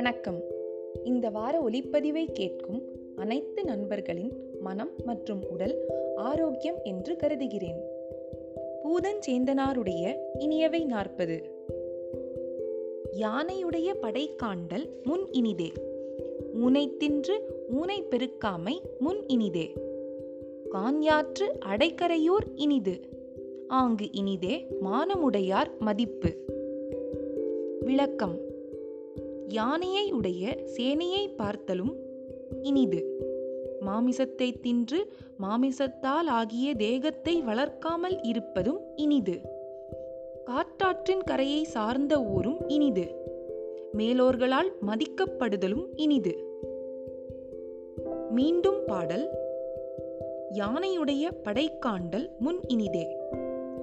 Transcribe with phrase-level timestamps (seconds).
[0.00, 0.40] வணக்கம்.
[1.04, 2.82] இந்த வார ஒளிப்பதிவை கேட்கும்
[3.16, 7.84] அனைத்து நண்பர்களின் மனம் மற்றும் உடல் ஆரோக்கியம் என்று கருதுகிறேன்.
[8.84, 11.40] பூதன் சேந்தனாருடைய இனியவை நாற்பது.
[13.18, 15.72] யானையுடைய படைக்காண்டல் முன் இனிதே.
[16.54, 19.72] ஊனை தின்று ஊனை பெருக்காமை முன் இனிதே.
[20.72, 23.00] கான்யாற்று அடைக்கரையோர் இனிது.
[23.68, 26.34] ஆங்கு இனிதே மானமுடையார் மதிப்பு.
[27.80, 28.48] விளக்கம்.
[29.50, 31.94] யானையை உடைய சேனையை பார்த்தலும்
[32.62, 33.28] இனிது.
[33.80, 39.40] மாமிசத்தை தின்று மாமிசத்தால் ஆகிய தேகத்தை வளர்க்காமல் இருப்பதும் இனிது.
[40.44, 43.14] காட்டாற்றின் கரையை சார்ந்த ஊரும் இனிது.
[43.96, 46.34] மேலோர்களால் மதிக்கப்படுதலும் இனிது.
[48.30, 49.28] மீண்டும் பாடல்.
[50.52, 53.16] யானையுடைய படைக்காண்டல் முன் இனிதே.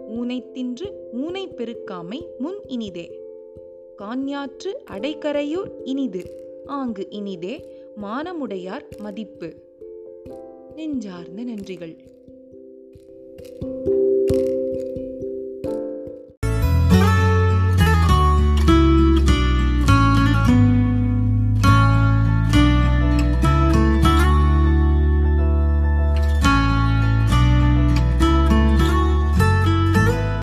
[0.10, 3.26] ஊனை தின்று ஊனை பெருக்காமை முன் இனிதே.
[3.98, 6.24] கான்யாற்று அடைக்கரையூர் இனிது.
[6.66, 9.54] ஆங்கு இனிதே மானமுடையார் மதிப்பு.
[10.76, 11.96] நெஞ்சார்ந்த நன்றிகள்.